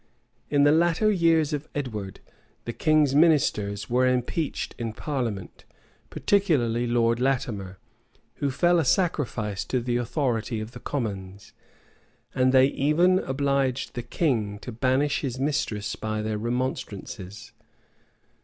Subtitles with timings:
[0.49, 2.21] In the latter years of Edward,
[2.65, 5.63] the king's ministers were impeached in parliament,
[6.09, 7.77] particularly Lord Latimer,
[8.37, 11.53] who fell a sacrifice to the Authority of the commons;[]
[12.33, 17.51] and they even obliged the king to banish his mistress by their remonstrances.